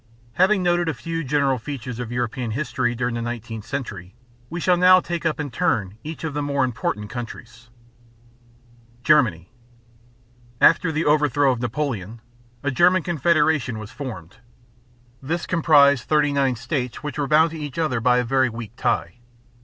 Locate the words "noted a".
0.63-0.95